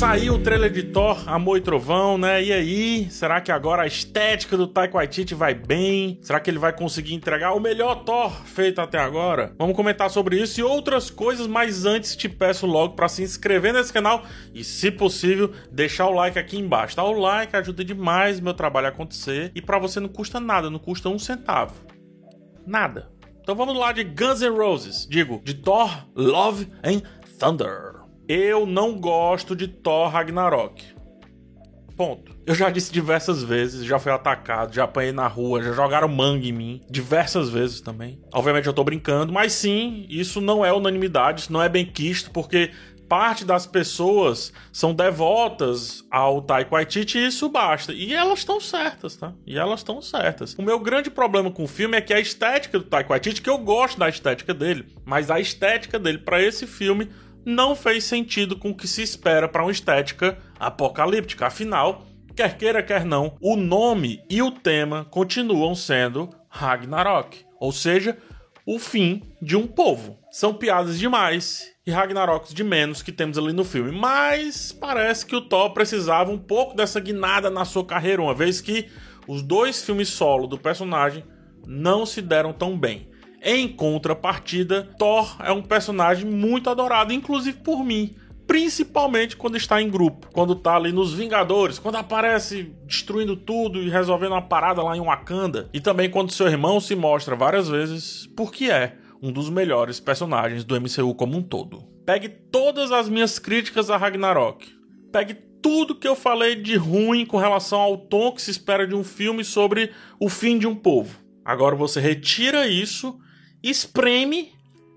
Saiu 0.00 0.36
o 0.36 0.38
trailer 0.38 0.72
de 0.72 0.82
Thor, 0.82 1.28
Amor 1.28 1.58
e 1.58 1.60
Trovão, 1.60 2.16
né? 2.16 2.42
E 2.42 2.50
aí, 2.50 3.10
será 3.10 3.38
que 3.38 3.52
agora 3.52 3.82
a 3.82 3.86
estética 3.86 4.56
do 4.56 4.66
Taika 4.66 4.96
Waititi 4.96 5.34
vai 5.34 5.52
bem? 5.52 6.18
Será 6.22 6.40
que 6.40 6.48
ele 6.48 6.58
vai 6.58 6.72
conseguir 6.72 7.12
entregar 7.12 7.52
o 7.52 7.60
melhor 7.60 7.96
Thor 7.96 8.30
feito 8.46 8.80
até 8.80 8.98
agora? 8.98 9.54
Vamos 9.58 9.76
comentar 9.76 10.08
sobre 10.08 10.40
isso 10.40 10.58
e 10.58 10.62
outras 10.62 11.10
coisas, 11.10 11.46
mas 11.46 11.84
antes 11.84 12.16
te 12.16 12.30
peço 12.30 12.64
logo 12.64 12.94
para 12.94 13.10
se 13.10 13.22
inscrever 13.22 13.74
nesse 13.74 13.92
canal 13.92 14.24
e, 14.54 14.64
se 14.64 14.90
possível, 14.90 15.52
deixar 15.70 16.06
o 16.06 16.14
like 16.14 16.38
aqui 16.38 16.56
embaixo? 16.56 16.98
O 16.98 17.12
like 17.12 17.54
ajuda 17.54 17.84
demais 17.84 18.40
meu 18.40 18.54
trabalho 18.54 18.86
acontecer 18.86 19.52
e 19.54 19.60
para 19.60 19.78
você 19.78 20.00
não 20.00 20.08
custa 20.08 20.40
nada, 20.40 20.70
não 20.70 20.78
custa 20.78 21.10
um 21.10 21.18
centavo. 21.18 21.74
Nada. 22.66 23.10
Então 23.42 23.54
vamos 23.54 23.76
lá 23.76 23.92
de 23.92 24.02
Guns 24.02 24.40
N' 24.40 24.56
Roses, 24.56 25.06
digo, 25.06 25.42
de 25.44 25.52
Thor, 25.52 26.06
Love 26.14 26.68
and 26.82 27.02
Thunder. 27.38 27.99
Eu 28.32 28.64
não 28.64 28.96
gosto 28.96 29.56
de 29.56 29.66
Thor 29.66 30.08
Ragnarok. 30.08 30.84
Ponto. 31.96 32.32
Eu 32.46 32.54
já 32.54 32.70
disse 32.70 32.92
diversas 32.92 33.42
vezes, 33.42 33.84
já 33.84 33.98
fui 33.98 34.12
atacado, 34.12 34.72
já 34.72 34.84
apanhei 34.84 35.10
na 35.10 35.26
rua, 35.26 35.60
já 35.60 35.72
jogaram 35.72 36.06
mangue 36.06 36.50
em 36.50 36.52
mim, 36.52 36.80
diversas 36.88 37.48
vezes 37.48 37.80
também. 37.80 38.22
Obviamente 38.32 38.68
eu 38.68 38.72
tô 38.72 38.84
brincando, 38.84 39.32
mas 39.32 39.52
sim, 39.54 40.06
isso 40.08 40.40
não 40.40 40.64
é 40.64 40.72
unanimidade, 40.72 41.40
isso 41.40 41.52
não 41.52 41.60
é 41.60 41.68
bem 41.68 41.84
quisto, 41.84 42.30
porque 42.30 42.70
parte 43.08 43.44
das 43.44 43.66
pessoas 43.66 44.52
são 44.72 44.94
devotas 44.94 46.04
ao 46.08 46.40
Taika 46.40 46.70
Waititi 46.70 47.18
e 47.18 47.26
isso 47.26 47.48
basta. 47.48 47.92
E 47.92 48.14
elas 48.14 48.38
estão 48.38 48.60
certas, 48.60 49.16
tá? 49.16 49.32
E 49.44 49.58
elas 49.58 49.80
estão 49.80 50.00
certas. 50.00 50.54
O 50.56 50.62
meu 50.62 50.78
grande 50.78 51.10
problema 51.10 51.50
com 51.50 51.64
o 51.64 51.68
filme 51.68 51.96
é 51.96 52.00
que 52.00 52.14
a 52.14 52.20
estética 52.20 52.78
do 52.78 52.84
Taika 52.84 53.10
Waititi, 53.10 53.42
que 53.42 53.50
eu 53.50 53.58
gosto 53.58 53.98
da 53.98 54.08
estética 54.08 54.54
dele, 54.54 54.86
mas 55.04 55.32
a 55.32 55.40
estética 55.40 55.98
dele 55.98 56.18
para 56.18 56.40
esse 56.40 56.64
filme 56.64 57.10
não 57.44 57.74
fez 57.74 58.04
sentido 58.04 58.56
com 58.56 58.70
o 58.70 58.74
que 58.74 58.86
se 58.86 59.02
espera 59.02 59.48
para 59.48 59.62
uma 59.62 59.72
estética 59.72 60.38
apocalíptica. 60.58 61.46
Afinal, 61.46 62.06
quer 62.34 62.56
queira, 62.56 62.82
quer 62.82 63.04
não, 63.04 63.36
o 63.40 63.56
nome 63.56 64.22
e 64.28 64.42
o 64.42 64.50
tema 64.50 65.04
continuam 65.10 65.74
sendo 65.74 66.30
Ragnarok, 66.48 67.44
ou 67.58 67.72
seja, 67.72 68.16
o 68.66 68.78
fim 68.78 69.22
de 69.40 69.56
um 69.56 69.66
povo. 69.66 70.18
São 70.30 70.54
piadas 70.54 70.98
demais 70.98 71.64
e 71.86 71.90
Ragnaroks 71.90 72.54
de 72.54 72.62
menos 72.62 73.02
que 73.02 73.10
temos 73.10 73.36
ali 73.36 73.52
no 73.52 73.64
filme, 73.64 73.90
mas 73.90 74.70
parece 74.70 75.26
que 75.26 75.34
o 75.34 75.40
Thor 75.40 75.72
precisava 75.72 76.30
um 76.30 76.38
pouco 76.38 76.76
dessa 76.76 77.00
guinada 77.00 77.50
na 77.50 77.64
sua 77.64 77.84
carreira, 77.84 78.22
uma 78.22 78.34
vez 78.34 78.60
que 78.60 78.88
os 79.26 79.42
dois 79.42 79.82
filmes 79.82 80.08
solo 80.08 80.46
do 80.46 80.58
personagem 80.58 81.24
não 81.66 82.06
se 82.06 82.22
deram 82.22 82.52
tão 82.52 82.78
bem. 82.78 83.08
Em 83.42 83.66
contrapartida, 83.68 84.90
Thor 84.98 85.36
é 85.40 85.50
um 85.50 85.62
personagem 85.62 86.26
muito 86.26 86.68
adorado, 86.68 87.12
inclusive 87.12 87.58
por 87.58 87.82
mim. 87.82 88.14
Principalmente 88.46 89.36
quando 89.36 89.56
está 89.56 89.80
em 89.80 89.88
grupo, 89.88 90.28
quando 90.32 90.52
está 90.52 90.74
ali 90.76 90.92
nos 90.92 91.14
Vingadores, 91.14 91.78
quando 91.78 91.96
aparece 91.96 92.74
destruindo 92.84 93.36
tudo 93.36 93.80
e 93.80 93.88
resolvendo 93.88 94.32
uma 94.32 94.42
parada 94.42 94.82
lá 94.82 94.96
em 94.96 95.00
Wakanda, 95.00 95.70
e 95.72 95.80
também 95.80 96.10
quando 96.10 96.32
seu 96.32 96.48
irmão 96.48 96.80
se 96.80 96.94
mostra 96.96 97.36
várias 97.36 97.68
vezes 97.68 98.28
porque 98.36 98.64
é 98.66 98.96
um 99.22 99.30
dos 99.30 99.48
melhores 99.48 100.00
personagens 100.00 100.64
do 100.64 100.78
MCU 100.78 101.14
como 101.14 101.38
um 101.38 101.42
todo. 101.42 101.84
Pegue 102.04 102.28
todas 102.28 102.90
as 102.90 103.08
minhas 103.08 103.38
críticas 103.38 103.88
a 103.88 103.96
Ragnarok. 103.96 104.66
Pegue 105.12 105.34
tudo 105.62 105.94
que 105.94 106.08
eu 106.08 106.16
falei 106.16 106.56
de 106.56 106.76
ruim 106.76 107.24
com 107.24 107.36
relação 107.36 107.78
ao 107.78 107.96
tom 107.96 108.32
que 108.32 108.42
se 108.42 108.50
espera 108.50 108.86
de 108.86 108.94
um 108.94 109.04
filme 109.04 109.44
sobre 109.44 109.92
o 110.18 110.28
fim 110.28 110.58
de 110.58 110.66
um 110.66 110.74
povo. 110.74 111.20
Agora 111.44 111.76
você 111.76 112.00
retira 112.00 112.66
isso 112.66 113.18
espreme 113.62 114.52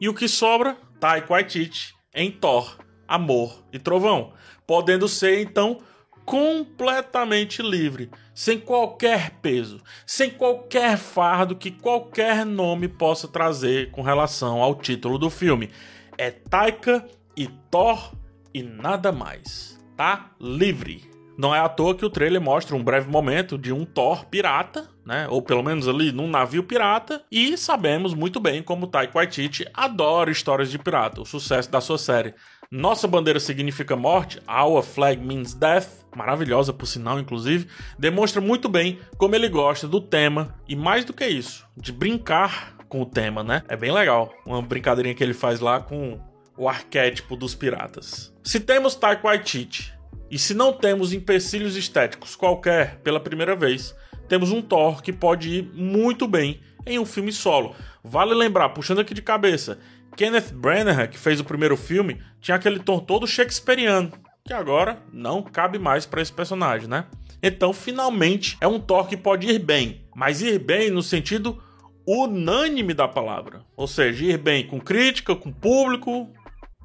e 0.00 0.08
o 0.08 0.14
que 0.14 0.28
sobra, 0.28 0.76
Taika 1.00 1.32
Waititi 1.32 1.94
em 2.14 2.30
Thor, 2.30 2.78
Amor 3.06 3.62
e 3.72 3.78
Trovão, 3.78 4.32
podendo 4.66 5.06
ser 5.06 5.42
então 5.42 5.80
completamente 6.24 7.62
livre, 7.62 8.10
sem 8.34 8.58
qualquer 8.58 9.30
peso, 9.40 9.80
sem 10.04 10.28
qualquer 10.28 10.98
fardo 10.98 11.54
que 11.54 11.70
qualquer 11.70 12.44
nome 12.44 12.88
possa 12.88 13.28
trazer 13.28 13.92
com 13.92 14.02
relação 14.02 14.60
ao 14.60 14.74
título 14.74 15.18
do 15.18 15.30
filme. 15.30 15.70
É 16.18 16.30
Taika 16.30 17.06
e 17.36 17.46
Thor 17.70 18.12
e 18.52 18.62
nada 18.62 19.12
mais. 19.12 19.78
Tá 19.96 20.32
livre. 20.40 21.08
Não 21.38 21.54
é 21.54 21.60
à 21.60 21.68
toa 21.68 21.94
que 21.94 22.04
o 22.04 22.10
trailer 22.10 22.40
mostra 22.40 22.74
um 22.74 22.82
breve 22.82 23.10
momento 23.10 23.56
de 23.56 23.72
um 23.72 23.84
Thor 23.84 24.24
pirata, 24.26 24.88
né? 25.06 25.28
Ou 25.30 25.40
pelo 25.40 25.62
menos 25.62 25.86
ali 25.86 26.10
num 26.10 26.28
navio 26.28 26.64
pirata. 26.64 27.22
E 27.30 27.56
sabemos 27.56 28.12
muito 28.12 28.40
bem 28.40 28.62
como 28.62 28.88
Taika 28.88 29.16
Waititi 29.16 29.64
adora 29.72 30.30
histórias 30.30 30.70
de 30.70 30.78
pirata, 30.78 31.22
o 31.22 31.26
sucesso 31.26 31.70
da 31.70 31.80
sua 31.80 31.96
série. 31.96 32.34
Nossa 32.70 33.06
bandeira 33.06 33.38
significa 33.38 33.94
morte, 33.94 34.42
Our 34.48 34.82
Flag 34.82 35.24
Means 35.24 35.54
Death, 35.54 36.04
maravilhosa 36.16 36.72
por 36.72 36.86
sinal, 36.86 37.20
inclusive, 37.20 37.68
demonstra 37.96 38.40
muito 38.40 38.68
bem 38.68 38.98
como 39.16 39.36
ele 39.36 39.48
gosta 39.48 39.86
do 39.86 40.00
tema 40.00 40.56
e 40.68 40.74
mais 40.74 41.04
do 41.04 41.12
que 41.12 41.24
isso, 41.24 41.64
de 41.76 41.92
brincar 41.92 42.76
com 42.88 43.02
o 43.02 43.06
tema, 43.06 43.44
né? 43.44 43.62
É 43.68 43.76
bem 43.76 43.92
legal, 43.92 44.32
uma 44.44 44.60
brincadeirinha 44.60 45.14
que 45.14 45.22
ele 45.22 45.34
faz 45.34 45.60
lá 45.60 45.78
com 45.78 46.20
o 46.58 46.68
arquétipo 46.68 47.36
dos 47.36 47.54
piratas. 47.54 48.34
Se 48.42 48.58
temos 48.58 48.98
Waititi 49.22 49.92
e 50.28 50.38
se 50.38 50.54
não 50.54 50.72
temos 50.72 51.12
empecilhos 51.12 51.76
estéticos 51.76 52.34
qualquer 52.34 52.98
pela 53.00 53.20
primeira 53.20 53.54
vez, 53.54 53.94
temos 54.26 54.50
um 54.50 54.62
Thor 54.62 55.02
que 55.02 55.12
pode 55.12 55.50
ir 55.50 55.70
muito 55.74 56.26
bem 56.26 56.60
em 56.86 56.98
um 56.98 57.06
filme 57.06 57.32
solo. 57.32 57.74
Vale 58.02 58.34
lembrar, 58.34 58.68
puxando 58.70 59.00
aqui 59.00 59.12
de 59.12 59.22
cabeça, 59.22 59.78
Kenneth 60.16 60.52
Branagh, 60.52 61.08
que 61.08 61.18
fez 61.18 61.40
o 61.40 61.44
primeiro 61.44 61.76
filme, 61.76 62.20
tinha 62.40 62.56
aquele 62.56 62.78
tom 62.78 62.98
todo 62.98 63.26
shakespeariano, 63.26 64.12
que 64.44 64.52
agora 64.52 65.02
não 65.12 65.42
cabe 65.42 65.78
mais 65.78 66.06
para 66.06 66.22
esse 66.22 66.32
personagem, 66.32 66.88
né? 66.88 67.06
Então, 67.42 67.72
finalmente, 67.72 68.56
é 68.60 68.66
um 68.66 68.80
Thor 68.80 69.06
que 69.06 69.16
pode 69.16 69.46
ir 69.46 69.58
bem, 69.58 70.06
mas 70.14 70.40
ir 70.40 70.58
bem 70.58 70.90
no 70.90 71.02
sentido 71.02 71.62
unânime 72.06 72.94
da 72.94 73.08
palavra. 73.08 73.62
Ou 73.76 73.86
seja, 73.86 74.24
ir 74.24 74.38
bem 74.38 74.66
com 74.66 74.80
crítica, 74.80 75.34
com 75.34 75.52
público 75.52 76.32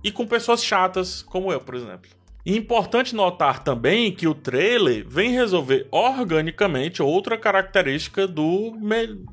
e 0.04 0.12
com 0.12 0.26
pessoas 0.26 0.64
chatas, 0.64 1.22
como 1.22 1.52
eu, 1.54 1.62
por 1.62 1.76
exemplo. 1.76 2.10
Importante 2.46 3.16
notar 3.16 3.64
também 3.64 4.12
que 4.12 4.28
o 4.28 4.34
trailer 4.34 5.06
vem 5.08 5.32
resolver 5.32 5.88
organicamente 5.92 7.02
outra 7.02 7.38
característica 7.38 8.28
do 8.28 8.76
me... 8.80 9.24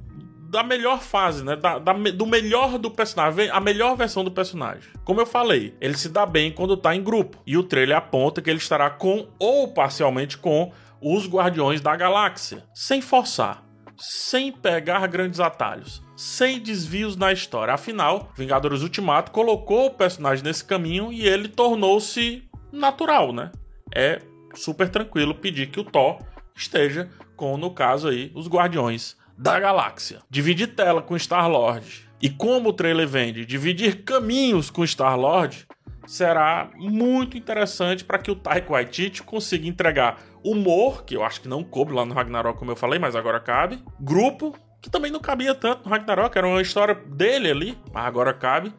da 0.50 0.62
melhor 0.62 1.00
fase, 1.00 1.42
né? 1.42 1.56
Da, 1.56 1.78
da, 1.78 1.92
do 1.92 2.26
melhor 2.26 2.78
do 2.78 2.90
personagem, 2.90 3.48
a 3.50 3.60
melhor 3.60 3.96
versão 3.96 4.22
do 4.22 4.30
personagem. 4.30 4.90
Como 5.04 5.20
eu 5.20 5.26
falei, 5.26 5.74
ele 5.80 5.96
se 5.96 6.10
dá 6.10 6.26
bem 6.26 6.52
quando 6.52 6.76
tá 6.76 6.94
em 6.94 7.02
grupo. 7.02 7.42
E 7.46 7.56
o 7.56 7.62
trailer 7.62 7.96
aponta 7.96 8.42
que 8.42 8.50
ele 8.50 8.58
estará 8.58 8.90
com 8.90 9.28
ou 9.38 9.68
parcialmente 9.68 10.36
com 10.36 10.70
os 11.00 11.26
Guardiões 11.26 11.80
da 11.80 11.94
Galáxia, 11.96 12.64
sem 12.74 13.00
forçar, 13.00 13.64
sem 13.96 14.52
pegar 14.52 15.06
grandes 15.06 15.40
atalhos, 15.40 16.02
sem 16.16 16.58
desvios 16.58 17.16
na 17.16 17.32
história. 17.32 17.72
Afinal, 17.72 18.32
Vingadores 18.36 18.82
Ultimato 18.82 19.30
colocou 19.30 19.86
o 19.86 19.94
personagem 19.94 20.44
nesse 20.44 20.64
caminho 20.64 21.12
e 21.12 21.26
ele 21.26 21.48
tornou-se 21.48 22.47
natural, 22.72 23.32
né? 23.32 23.50
É 23.94 24.20
super 24.54 24.88
tranquilo 24.88 25.34
pedir 25.34 25.68
que 25.68 25.80
o 25.80 25.84
Thor 25.84 26.18
esteja 26.54 27.08
com, 27.36 27.56
no 27.56 27.70
caso 27.70 28.08
aí, 28.08 28.32
os 28.34 28.48
Guardiões 28.48 29.16
da 29.36 29.58
Galáxia. 29.60 30.20
Dividir 30.28 30.74
tela 30.74 31.00
com 31.00 31.16
Star-Lord 31.16 32.08
e 32.20 32.28
como 32.28 32.70
o 32.70 32.72
trailer 32.72 33.06
vende, 33.06 33.46
dividir 33.46 34.02
caminhos 34.02 34.70
com 34.70 34.84
Star-Lord 34.84 35.66
será 36.06 36.70
muito 36.74 37.36
interessante 37.36 38.04
para 38.04 38.18
que 38.18 38.30
o 38.30 38.34
Taika 38.34 38.72
Waititi 38.72 39.22
consiga 39.22 39.68
entregar 39.68 40.20
humor, 40.42 41.04
que 41.04 41.14
eu 41.14 41.22
acho 41.22 41.40
que 41.40 41.48
não 41.48 41.62
coube 41.62 41.92
lá 41.92 42.04
no 42.04 42.14
Ragnarok, 42.14 42.58
como 42.58 42.70
eu 42.70 42.76
falei, 42.76 42.98
mas 42.98 43.14
agora 43.14 43.38
cabe. 43.38 43.82
Grupo, 44.00 44.56
que 44.80 44.90
também 44.90 45.12
não 45.12 45.20
cabia 45.20 45.54
tanto 45.54 45.84
no 45.84 45.90
Ragnarok, 45.90 46.36
era 46.36 46.46
uma 46.46 46.62
história 46.62 46.94
dele 46.94 47.50
ali, 47.50 47.78
mas 47.92 48.06
agora 48.06 48.32
cabe 48.32 48.72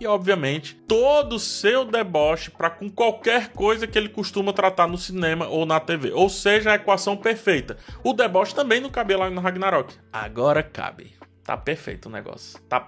e, 0.00 0.06
obviamente, 0.06 0.74
todo 0.74 1.36
o 1.36 1.38
seu 1.38 1.84
deboche 1.84 2.50
para 2.50 2.70
com 2.70 2.90
qualquer 2.90 3.52
coisa 3.52 3.86
que 3.86 3.98
ele 3.98 4.08
costuma 4.08 4.52
tratar 4.52 4.86
no 4.86 4.98
cinema 4.98 5.48
ou 5.48 5.64
na 5.64 5.80
TV. 5.80 6.12
Ou 6.12 6.28
seja, 6.28 6.72
a 6.72 6.74
equação 6.74 7.16
perfeita. 7.16 7.76
O 8.04 8.12
deboche 8.12 8.54
também 8.54 8.80
não 8.80 8.90
cabia 8.90 9.18
lá 9.18 9.30
no 9.30 9.40
Ragnarok. 9.40 9.94
Agora 10.12 10.62
cabe. 10.62 11.14
Tá 11.42 11.56
perfeito 11.56 12.06
o 12.06 12.12
negócio. 12.12 12.60
Tá 12.62 12.86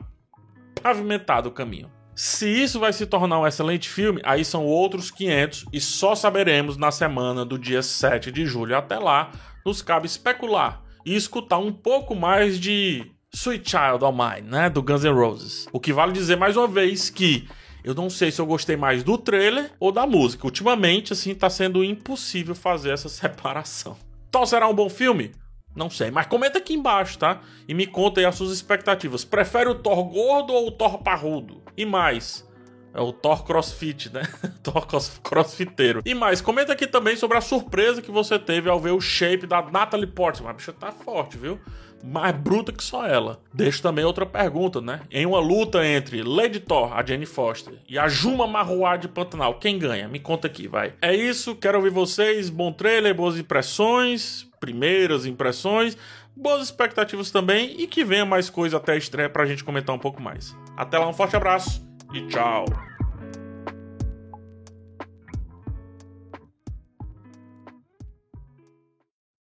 pavimentado 0.83 1.49
o 1.49 1.53
caminho. 1.53 1.91
Se 2.15 2.49
isso 2.49 2.81
vai 2.81 2.93
se 2.93 3.07
tornar 3.07 3.39
um 3.39 3.47
excelente 3.47 3.89
filme, 3.89 4.21
aí 4.25 4.45
são 4.45 4.67
outros 4.67 5.09
500 5.11 5.67
e 5.73 5.81
só 5.81 6.17
saberemos 6.17 6.77
na 6.77 6.91
semana 6.91 7.45
do 7.45 7.57
dia 7.57 7.81
7 7.81 8.33
de 8.33 8.45
julho. 8.45 8.77
Até 8.77 8.99
lá, 8.99 9.31
nos 9.65 9.83
cabe 9.83 10.07
especular 10.07 10.83
e 11.07 11.15
escutar 11.15 11.59
um 11.59 11.73
pouco 11.73 12.17
mais 12.17 12.59
de 12.59 13.13
Sweet 13.41 13.71
Child 13.71 14.05
of 14.05 14.19
Mine, 14.19 14.51
né, 14.51 14.69
do 14.69 14.83
Guns 14.83 15.05
N' 15.05 15.15
Roses. 15.15 15.69
O 15.73 15.79
que 15.79 15.93
vale 15.93 16.11
dizer 16.13 16.37
mais 16.37 16.57
uma 16.57 16.67
vez 16.67 17.09
que 17.09 17.49
eu 17.85 17.95
não 17.95 18.11
sei 18.11 18.33
se 18.33 18.41
eu 18.41 18.47
gostei 18.47 18.77
mais 18.77 19.05
do 19.05 19.17
trailer 19.17 19.71
ou 19.79 19.93
da 19.93 20.05
música. 20.05 20.45
Ultimamente, 20.45 21.13
assim, 21.13 21.37
tá 21.37 21.49
sendo 21.49 21.85
impossível 21.85 22.53
fazer 22.55 22.91
essa 22.91 23.09
separação. 23.09 23.97
Então 24.29 24.45
será 24.45 24.67
um 24.67 24.75
bom 24.75 24.91
filme? 24.91 25.31
Não 25.77 25.89
sei, 25.89 26.11
mas 26.11 26.27
comenta 26.27 26.59
aqui 26.59 26.75
embaixo, 26.75 27.17
tá? 27.17 27.41
E 27.69 27.75
me 27.75 27.87
conta 27.87 28.21
aí 28.21 28.27
as 28.27 28.35
suas 28.35 28.51
expectativas. 28.51 29.25
Prefere 29.25 29.69
o 29.69 29.77
Thor 29.77 30.03
gordo 30.05 30.53
ou 30.53 30.67
o 30.67 30.73
Thor 30.73 30.99
parrudo? 30.99 31.63
E 31.77 31.87
mais, 31.87 32.45
É 32.93 33.01
o 33.01 33.13
Thor 33.13 33.45
Crossfit, 33.45 34.13
né? 34.13 34.23
Thor 34.65 34.85
Crossfiteiro. 35.23 36.03
E 36.05 36.13
mais, 36.13 36.41
comenta 36.41 36.73
aqui 36.73 36.89
também 36.89 37.15
sobre 37.15 37.39
a 37.39 37.41
surpresa 37.41 38.03
que 38.03 38.11
você 38.11 38.37
teve 38.37 38.69
ao 38.69 38.81
ver 38.81 38.91
o 38.91 39.01
shape 39.01 39.47
da 39.47 39.63
Natalie 39.63 40.09
Portman. 40.09 40.51
A 40.51 40.53
bicha 40.55 40.73
tá 40.73 40.91
forte, 40.91 41.39
viu? 41.39 41.61
Mais 42.03 42.35
bruta 42.37 42.73
que 42.73 42.83
só 42.83 43.07
ela. 43.07 43.41
Deixo 43.53 43.83
também 43.83 44.05
outra 44.05 44.25
pergunta, 44.25 44.81
né? 44.81 45.01
Em 45.11 45.27
uma 45.27 45.41
luta 45.41 45.87
entre 45.87 46.23
Lady 46.23 46.61
Thor, 46.61 46.93
a 46.93 47.05
Jane 47.05 47.27
Foster, 47.27 47.75
e 47.89 47.99
a 47.99 48.09
Juma 48.09 48.47
Marruá 48.47 48.97
de 48.97 49.09
Pantanal, 49.09 49.55
quem 49.55 49.79
ganha? 49.79 50.09
Me 50.09 50.19
conta 50.19 50.47
aqui, 50.47 50.69
vai. 50.69 50.95
É 51.01 51.15
isso, 51.15 51.55
quero 51.57 51.79
ouvir 51.79 51.91
vocês. 51.91 52.51
Bom 52.51 52.73
trailer, 52.73 53.15
boas 53.15 53.39
impressões, 53.39 54.47
primeiras 54.61 55.27
impressões, 55.27 55.97
boas 56.37 56.65
expectativas 56.65 57.31
também 57.31 57.75
e 57.81 57.87
que 57.87 58.05
venha 58.05 58.25
mais 58.25 58.49
coisa 58.49 58.77
até 58.77 58.93
a 58.93 58.97
estreia 58.97 59.29
pra 59.29 59.47
gente 59.47 59.65
comentar 59.65 59.95
um 59.95 59.99
pouco 59.99 60.21
mais. 60.23 60.57
Até 60.77 60.99
lá, 60.99 61.09
um 61.09 61.13
forte 61.13 61.37
abraço 61.37 61.87
e 62.13 62.27
tchau! 62.29 62.65